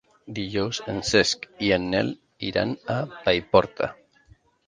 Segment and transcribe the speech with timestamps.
[0.35, 2.09] Dijous en Cesc i en Nel
[2.49, 3.91] iran a Paiporta.